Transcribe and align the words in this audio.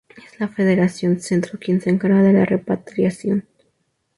Es 0.17 0.39
la 0.39 0.47
Federación 0.47 1.19
Centro 1.19 1.59
quien 1.59 1.79
se 1.79 1.91
encarga 1.91 2.23
de 2.23 2.33
la 2.33 2.43
repatriación. 2.43 3.45